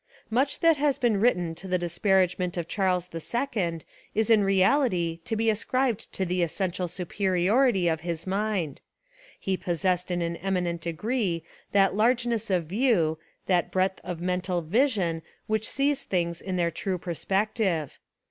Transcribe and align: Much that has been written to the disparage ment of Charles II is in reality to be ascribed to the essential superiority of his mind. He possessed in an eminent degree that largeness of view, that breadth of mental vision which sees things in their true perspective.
Much 0.31 0.61
that 0.61 0.77
has 0.77 0.97
been 0.97 1.19
written 1.19 1.53
to 1.53 1.67
the 1.67 1.77
disparage 1.77 2.39
ment 2.39 2.57
of 2.57 2.67
Charles 2.67 3.07
II 3.13 3.81
is 4.15 4.31
in 4.31 4.43
reality 4.43 5.17
to 5.23 5.35
be 5.35 5.47
ascribed 5.51 6.11
to 6.11 6.25
the 6.25 6.41
essential 6.41 6.87
superiority 6.87 7.87
of 7.87 7.99
his 8.01 8.25
mind. 8.25 8.81
He 9.39 9.55
possessed 9.55 10.09
in 10.09 10.23
an 10.23 10.37
eminent 10.37 10.81
degree 10.81 11.43
that 11.71 11.95
largeness 11.95 12.49
of 12.49 12.65
view, 12.65 13.19
that 13.45 13.69
breadth 13.69 14.01
of 14.03 14.19
mental 14.21 14.63
vision 14.63 15.21
which 15.45 15.69
sees 15.69 16.03
things 16.03 16.41
in 16.41 16.55
their 16.55 16.71
true 16.71 16.97
perspective. 16.97 17.99